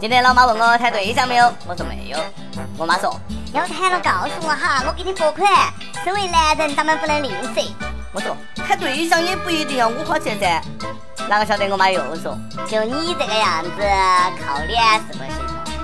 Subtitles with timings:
[0.00, 2.18] 今天老妈问我谈对象没有，我说没有。
[2.76, 3.20] 我妈说
[3.52, 5.50] 要谈了告诉我哈，我给你拨款。
[6.04, 7.66] 身为男人，咱们不能吝啬。
[8.12, 10.62] 我说谈对象也不一定要我花钱噻。
[11.28, 12.38] 哪个晓得我妈又说，
[12.68, 13.70] 就你这个样子，
[14.46, 14.80] 靠脸
[15.10, 15.34] 是不行，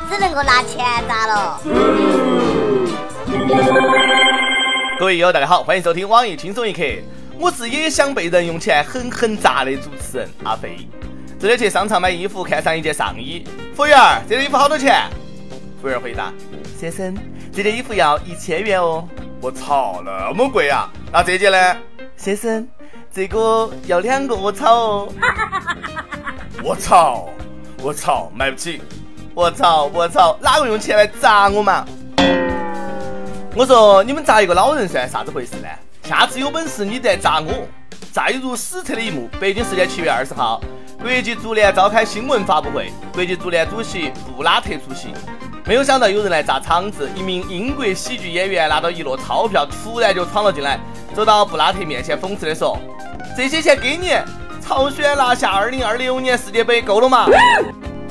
[0.09, 1.61] 只能够拿钱砸了。
[5.01, 6.83] 各位友大家好，欢迎收听网易轻松一刻，
[7.37, 10.89] 我是也想被人用钱狠狠砸的主持人阿飞。
[11.37, 13.45] 昨天去商场买衣服，看上一件上衣，
[13.75, 15.11] 服务员，这件衣服好多钱？
[15.83, 16.33] 服务员回答：
[16.79, 17.13] 先生，
[17.53, 19.09] 这件衣服要一千元哦。
[19.41, 20.89] 我操，那么贵啊！
[21.13, 21.77] 那这件呢？
[22.17, 22.69] 先生，
[23.13, 25.09] 这个要两个，我操哦。
[26.63, 27.29] 我操，
[27.83, 28.81] 我操，买不起。
[29.35, 31.85] 我操，我操，哪个用钱来砸我嘛？
[33.57, 35.69] 我说你们砸一个老人算啥子回事呢？
[36.05, 37.67] 下次有本事你再砸我。
[38.13, 40.63] 再入史册的一幕，北京时间七月二十号。
[41.05, 45.09] 国际足联召开新闻发布会，国际足联主席布拉特出席。
[45.67, 50.81] 没有想到有人来砸场子，一名英国喜剧演员拿到一摞钞票，突然就闯了进来，
[51.15, 52.79] 走到布拉特面前，讽刺的说
[53.37, 54.15] ：“这些钱给你，
[54.67, 57.27] 朝鲜拿下二零二六年世界杯够了吗？”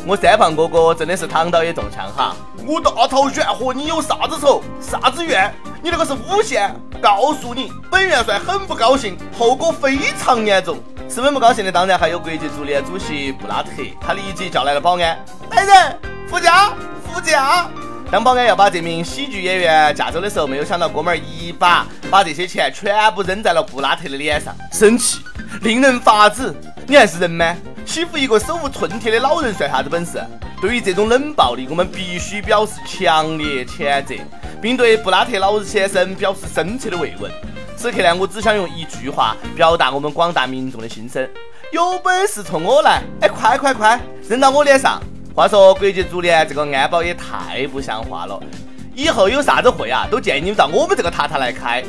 [0.05, 2.35] 我三胖哥哥真的是躺倒也中枪哈！
[2.67, 5.51] 我大朝鲜和你有啥子仇，啥子怨？
[5.81, 6.71] 你那个是诬陷！
[7.01, 10.77] 告诉你，本元帅很不高兴，后果非常严重。
[11.09, 13.69] 十分不高兴的当然还有国际足联主席布拉特，
[14.01, 15.17] 他立即叫来了保安，
[15.51, 16.73] 来人，副驾，
[17.05, 17.69] 副驾。
[18.09, 25.19] 当保安要把这名喜剧演员架走的时候，没有想到哥们儿一把把这些钱全部扔在了布拉特的脸上，生气，
[25.61, 26.53] 令人发指。
[26.87, 27.55] 你还是人吗？
[27.85, 30.19] 欺负一个手无寸铁的老人算啥子本事？
[30.61, 34.15] 对于这种冷暴力，我们必须表示强烈谴责，
[34.61, 37.31] 并对布拉特老先生表示深切的慰问。
[37.83, 41.29] 此刻呢，我只想用一句话表达我们广大民众的心声：
[41.73, 43.03] 有本事冲我来！
[43.19, 45.01] 哎，快快快，扔到我脸上！
[45.35, 48.41] 话说国际足联这个安保也太不像话了，
[48.95, 51.83] 以后有啥子会啊，都建议你们到我们这个塔塔来开。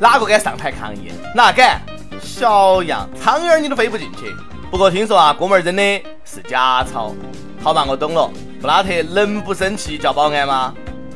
[0.00, 1.12] 哪个敢上台抗议？
[1.34, 1.78] 哪敢？
[2.22, 4.34] 小样，苍蝇你都飞不进去。
[4.70, 7.14] 不过听说啊，哥们儿扔的是假钞。
[7.62, 8.30] 好嘛，我懂了。
[8.62, 10.72] 布拉特能不生气叫保安吗？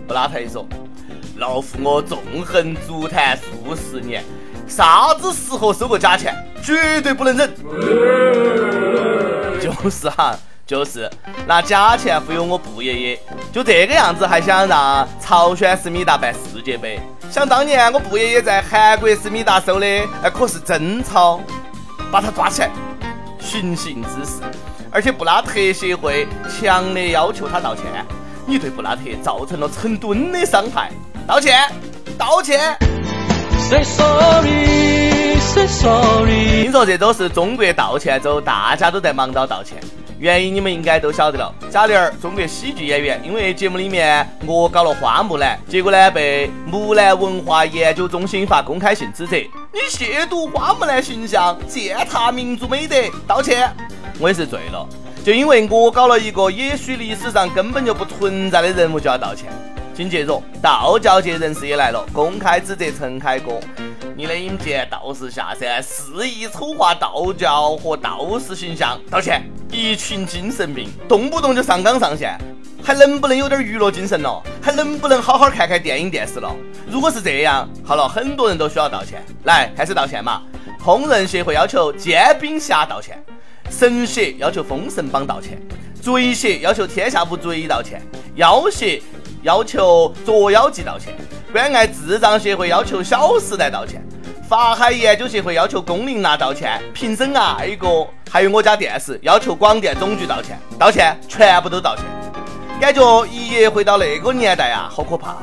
[0.06, 0.69] 布拉特一说。
[1.38, 4.25] 老夫我纵横足坛数十年，
[4.66, 6.34] 啥子时候收过假钱？
[6.60, 7.54] 绝对不能忍！
[9.60, 11.09] 就是哈，就是
[11.47, 13.21] 拿假钱忽悠我布爷爷，
[13.53, 17.00] 就这个样子还想让朝鲜思密达办世界杯？
[17.31, 19.87] 想当年我布爷爷在韩国思密达收的
[20.20, 21.41] 那可是真钞，
[22.10, 22.70] 把他抓起来，
[23.38, 24.43] 寻衅滋事，
[24.91, 27.84] 而且布拉特协会强烈要求他道歉，
[28.44, 30.91] 你对布拉特造成了成吨的伤害。
[31.28, 31.61] 道歉，
[32.16, 32.59] 道歉。
[33.69, 36.62] Say sorry, say sorry。
[36.62, 39.77] 听说这周是中国道歉周，大家都在忙着道歉。
[40.19, 41.55] 原因你们应该都晓得了。
[41.71, 49.37] 贾玲儿，中国喜剧演员，因为节目里面恶搞了花木兰，结果呢被木兰文化研究中心发公开信指责，
[49.71, 52.97] 你亵渎花木兰形象，践踏民族美德，
[53.27, 53.71] 道歉。
[54.19, 54.88] 我也是醉了，
[55.22, 59.53] 就因为我搞了一个也许历史上根本就不存在的人物就要道歉。
[59.99, 63.59] 紧接着，道教界人士也来了，公开指责陈凯歌
[64.15, 69.43] ：“你的影片道士下山，肆意丑化道教和道士形象，道歉！
[69.73, 72.39] 一群精神病，动不动就上纲上线，
[72.81, 74.41] 还能不能有点娱乐精神了？
[74.63, 76.55] 还能不能好好看看电影电视了？
[76.89, 79.21] 如果是这样，好了，很多人都需要道歉。
[79.47, 80.43] 来，开始道歉嘛！
[80.81, 83.21] 烹饪协会要求煎饼侠道歉，
[83.69, 85.61] 神协要求封神榜道歉，
[86.01, 88.01] 嘴协要求天下无贼道歉，
[88.37, 89.03] 妖协。
[89.43, 91.15] 要求捉妖记道歉，
[91.53, 94.03] 关爱智障协会要求小时代道歉，
[94.49, 102.04] 法海研究协会要求龚琳娜道歉，评审爱国，还有我家电视要求广电总局道歉，道歉，全部都道歉。
[102.81, 105.37] 感觉一夜回到那个年代啊，好可怕！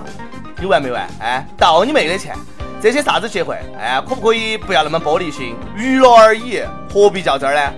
[0.62, 1.07] 有完没完？
[1.19, 2.35] 哎，道你妹的歉！
[2.81, 3.57] 这些啥子协会？
[3.79, 5.56] 哎，可不可以不要那么玻璃心？
[5.75, 6.62] 娱乐而已，
[6.94, 7.73] 何必较真儿呢？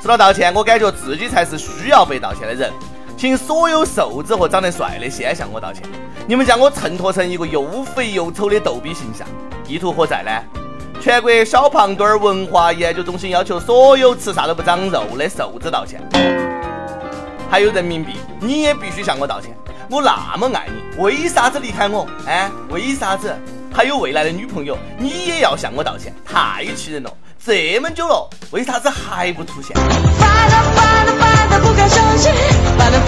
[0.00, 2.72] 说到道歉，我感觉自己才是需要被道歉的人。
[3.16, 5.82] 请所有瘦子和长得帅的先向我道歉，
[6.26, 9.26] 你们将我衬托成一个又肥又丑的逗比形象，
[9.66, 10.30] 意图何在呢？
[11.00, 15.98] 全国小胖墩儿文化研究中心要求所有吃啥都不长肉的瘦子道歉。
[17.50, 19.56] 还有人民币，你也必须向我道歉。
[19.90, 22.06] 我那么爱你，为啥子离开我？
[22.26, 23.34] 哎，为啥子？
[23.72, 27.10] 还有未来的女朋友，你也要向我道歉，太气人了！
[27.42, 29.74] 这么久了，为啥子还不出现？
[32.96, 33.02] 出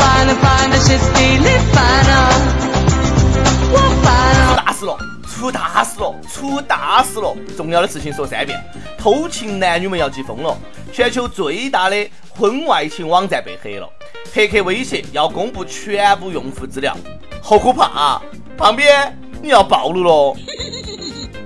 [4.56, 4.98] 大事了！
[5.26, 6.14] 出大事了！
[6.28, 7.34] 出大事了！
[7.56, 8.60] 重要的事情说三遍。
[8.98, 10.54] 偷情男女们要急疯了！
[10.92, 13.88] 全球最大的婚外情网站被黑了。
[14.32, 16.94] 黑客威胁要公布全部用户资料，
[17.42, 18.20] 好可怕啊！
[18.58, 20.36] 旁边你要暴露了。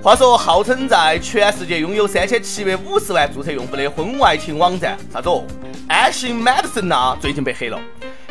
[0.03, 5.45] 话说，号称在全世界拥有三千七百五十万注册用户的婚外情网站啥子哦
[5.87, 7.79] ，Ashin Medicine 呐，最近被黑了。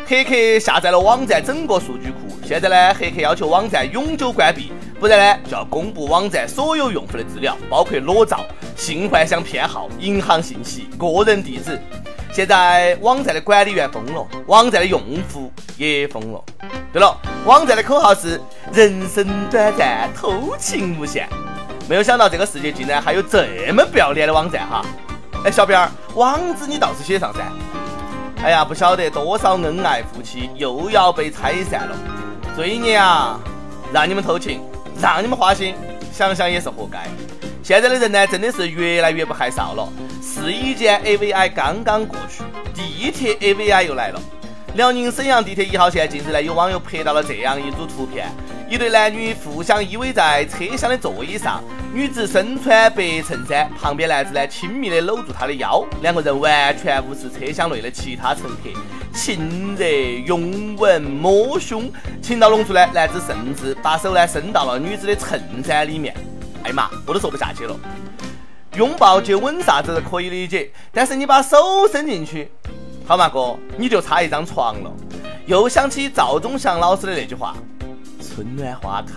[0.05, 8.45] 黑客下载了网站整个数据库，现在呢，黑客要求网站永久关闭，不然呢就要公布网站所有用户的资料，包括裸照、
[8.75, 11.79] 性幻想偏好、银行信息、个人地址。
[12.33, 14.99] 现在网站的管理员疯了，网站的用
[15.31, 16.43] 户也疯了。
[16.91, 18.41] 对了，网站的口号是
[18.73, 21.29] “人生短暂，偷情无限”。
[21.87, 24.85] 没有想到这个世界竟然还有这么不要脸的网站哈！
[25.45, 27.39] 哎，小编儿，网址你倒是写上噻。
[28.43, 31.95] 哎呀，不晓得多少恩爱夫妻又要被拆散了。
[32.57, 33.39] 罪孽啊！
[33.93, 34.61] 让你们偷情，
[35.01, 35.73] 让你们花心，
[36.11, 37.07] 想想也是活该。
[37.63, 39.87] 现在的人呢，真的是越来越不害臊了。
[40.21, 42.43] 试衣间 AVI 刚刚过去，
[42.75, 44.19] 地铁 AVI 又来了。
[44.73, 48.27] 辽宁沈阳地铁一号线近日呢，有网友拍到了这样一组图片：
[48.69, 51.63] 一对男女互相依偎在车厢的座椅上，
[51.93, 58.69] 女子身穿白衬衫，旁边男子呢亲密的搂住她的腰，两个人完全无视车厢内的其他乘客，
[59.13, 59.85] 亲热、
[60.25, 66.15] 拥吻、摸胸，情到浓处呢，男子甚至把手呢伸到了女子的衬衫里面。
[66.63, 67.79] 哎呀妈，我都说不下去了。
[68.75, 72.51] 拥抱接吻啥子可以理解，但是你把手伸进去。
[73.05, 74.91] 好嘛哥，你就差一张床了。
[75.45, 77.55] 又想起赵忠祥老师的那句话
[78.19, 79.13] ：“春暖花开，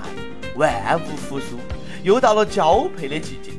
[0.56, 1.58] 万物复苏。”
[2.06, 3.50] 又到了交配的季节，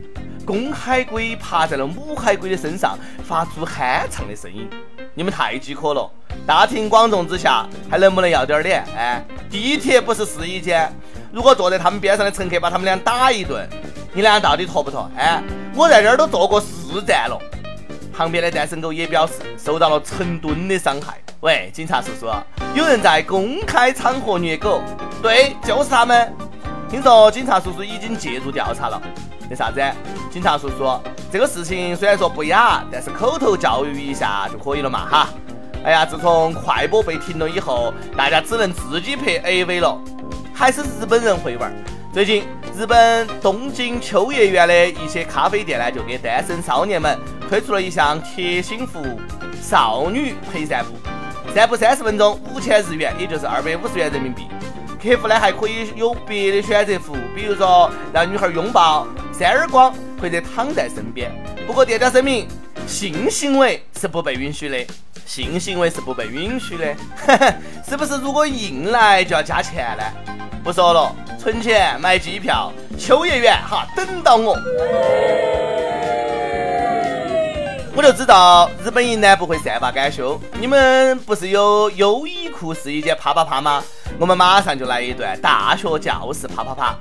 [0.46, 4.70] 公海龟爬在了母海龟的身上，发出酣畅的声音。
[5.14, 6.10] 你们太饥渴了，
[6.46, 8.86] 大庭广众之下还能不能要点脸？
[8.96, 10.90] 哎，地铁不是试衣间，
[11.30, 13.68] 如果坐在他们边上的乘客把他们俩打一顿，
[14.14, 15.12] 你俩到底妥不妥？
[15.18, 15.44] 哎，
[15.76, 17.38] 我在这儿都坐过四站了。
[18.14, 21.18] 旁边的单身狗也表示受到了成吨的伤害。
[21.42, 22.28] 喂，警察叔叔，
[22.74, 24.82] 有人在公开场合虐狗，
[25.22, 26.34] 对，就是他们。
[26.90, 29.02] 听说警察叔叔已经介入调查了。
[29.50, 29.82] 那啥子？
[30.32, 31.00] 警察叔叔，
[31.32, 35.30] 这个事情虽然说不雅，但是口头教育一下就可以了嘛，哈。
[35.84, 39.98] 哎呀，自从快播被停了以后，大家只能自己拍 AV 了。
[40.54, 41.72] 还是日本人会玩。
[42.14, 42.44] 最近，
[42.76, 47.18] 日本东京秋叶原的一些咖啡店呢，就给单身少年们
[47.50, 49.20] 推出了一项贴心服务——
[49.62, 50.92] 少女陪散步，
[51.54, 54.48] 散步三十分钟，五千日元，也就是二百五十元人民币。
[55.02, 61.32] 客户呢还可以有别的选择服务，比如说让女孩拥抱、扇耳光或者躺在身边。
[61.66, 62.48] 不过店家声明，
[62.88, 64.78] 性行为是不被允许的，
[65.26, 66.96] 性行为是不被允许的。
[67.88, 70.04] 是不是如果硬来就要加钱呢？
[70.64, 71.16] 不说了。
[71.40, 74.58] 存钱买机票，秋叶原哈，等到我。
[77.96, 80.40] 我就知道日本营呢不会善罢甘休。
[80.60, 83.84] 你们不是有优衣库试衣间啪啪啪吗？
[84.20, 86.98] 我们马上就来一段大学教室啪啪啪。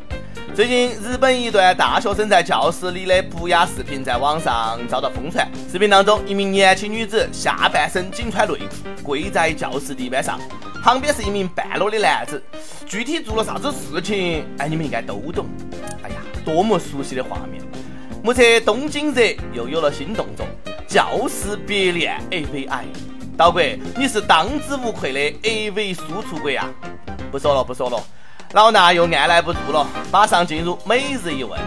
[0.54, 5.48] 最近，日本一段大学生在教室里的不雅视频在网上遭到疯传。
[5.72, 10.38] 视频当中，一名年轻女子下半身仅穿内裤，跪在教室地板上，
[10.82, 12.42] 旁边是一名半裸的男子。
[12.84, 14.44] 具体做了啥子事情？
[14.58, 15.46] 哎，你们应该都懂。
[16.02, 17.64] 哎呀，多么熟悉的画面！
[18.22, 19.22] 目测东京热
[19.54, 20.26] 又有了新动。
[20.36, 20.46] 作，
[20.86, 22.84] 教室别恋 AVI。
[23.38, 23.62] 岛国，
[23.96, 26.68] 你是当之无愧的 AV 输出国啊！
[27.36, 28.02] 不说了，不说了。
[28.52, 31.60] 老衲又按耐不住了，马上进入每日一问。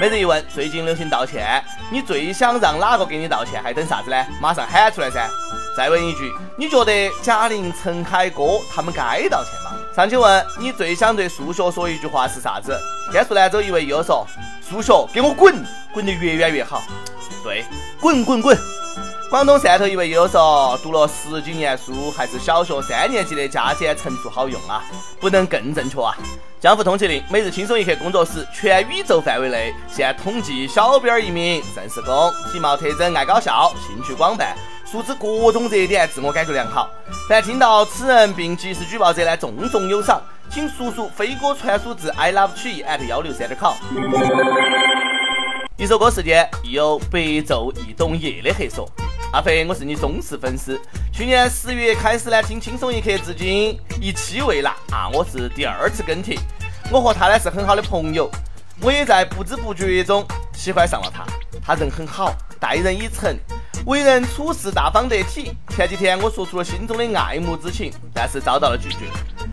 [0.00, 3.60] 每日一问，最近流行道歉，你最想让哪个给你道歉？
[3.60, 4.24] 还等啥子呢？
[4.40, 5.28] 马上喊出来噻！
[5.76, 9.72] 再问一句，你觉得贾玲、陈凯歌他们该道歉吗？
[9.96, 12.78] 上去问，你最想对数学说一句话是啥子？
[13.12, 14.24] 甘肃兰州一位友说：
[14.62, 15.52] 数学给我滚，
[15.92, 16.84] 滚得越远越好。
[17.42, 17.64] 对，
[18.00, 18.56] 滚滚滚。
[19.36, 24.82] 广东汕头一位友说，读了十几年书，还是小学三年级的加减乘除好用啊，
[25.20, 26.16] 不能更正确啊！
[26.58, 34.56] 江湖通缉令，每日轻松一刻工作室，全宇宙范围内现统计小编一名，正式工，体貌特征爱搞笑，兴趣广泛，
[34.90, 36.88] 熟知各种热点，自我感觉良好。
[37.28, 43.74] 凡听到此人并及时举报者呢，重重有赏，请叔叔飞鸽传书至 i love 曲艺 at 幺六三点 com。
[45.76, 48.88] 一首歌时间，亦有白昼易懂夜的黑说。
[49.32, 50.80] 阿飞，我是你忠实粉丝。
[51.12, 55.10] 去年十月开始呢，听轻松一刻，至今一期未落啊！
[55.12, 56.38] 我是第二次跟帖。
[56.90, 58.30] 我和他呢是很好的朋友，
[58.80, 61.24] 我也在不知不觉中喜欢上了他。
[61.60, 63.36] 他人很好，待人以诚，
[63.84, 65.52] 为人处事大方得体。
[65.70, 69.06] 前几天我说出了心中的爱慕之情，但是遭到了拒绝。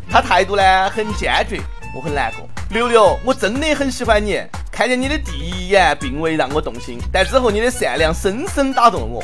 [0.10, 1.60] 他态度呢很坚决，
[1.96, 2.48] 我很难过。
[2.70, 4.40] 刘刘，我真的很喜欢你，
[4.72, 9.24] 看见你的第一眼并未让我动心，但之后你的善良深深打动了我。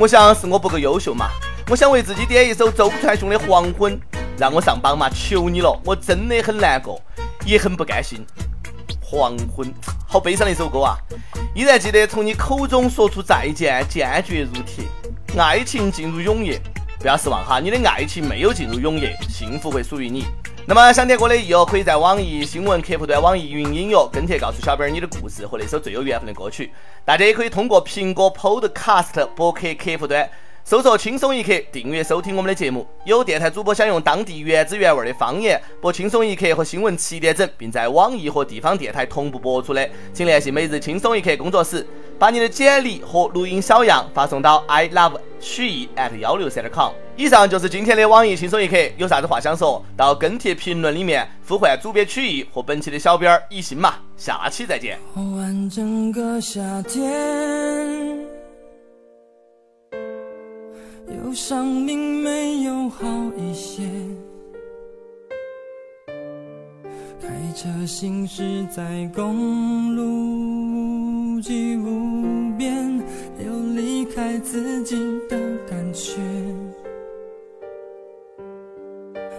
[0.00, 1.28] 我想是我不够优秀嘛，
[1.68, 3.98] 我想为自己点一首周传雄的《黄昏》，
[4.38, 7.02] 让我上榜嘛，求你了，我真的很难过，
[7.44, 8.24] 也很不甘心。
[9.02, 9.74] 黄昏，
[10.06, 10.96] 好悲伤的一首歌啊！
[11.52, 14.84] 依然记得从你口中说出再见，坚决如铁，
[15.36, 16.60] 爱情进入永夜。
[17.00, 20.26] 不要失望哈，你的爱情没有进入永夜，幸福会属于你。
[20.68, 26.70] 那么想点歌的益友，可以在网易新闻客户端、网易云音乐跟帖告诉小编你的故事和那首最有缘分的歌曲。
[27.06, 30.28] 大家也可以通过苹果 Podcast 博客客户端。
[30.64, 32.86] 搜索轻松一刻，订阅收听我们的节目。
[33.06, 41.86] 有电台主播想用当地原汁原味的方言播轻松一刻和新闻七点整，并在网易和地方电台同步播出的，请联系每日轻松一刻工作室，
[42.18, 46.92] 把你的简历和录音小样发送到 i love 曲艺 at 幺六三点 com。
[47.16, 53.94] 以上就是今天的网易轻松一刻，有啥子话想说到跟帖评论里面呼唤主编曲艺和本期的小编一心嘛。
[54.16, 54.98] 下期再见。
[55.70, 58.18] 整个夏天。
[61.24, 63.06] 有生命没有好
[63.36, 63.82] 一些，
[67.20, 70.77] 开车行驶在公路
[71.38, 72.98] 无际无边，
[73.46, 74.96] 有离开自己
[75.28, 75.36] 的
[75.70, 76.16] 感觉，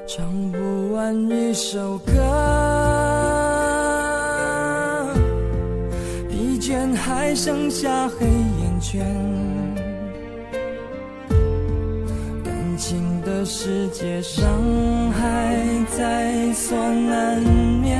[0.07, 2.13] 唱不完一首歌，
[6.29, 9.05] 疲倦还剩下黑眼圈。
[12.45, 14.41] 感情的世界上
[15.11, 15.53] 还
[15.97, 17.99] 在所难免，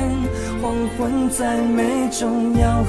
[0.62, 2.88] 黄昏再美终要黑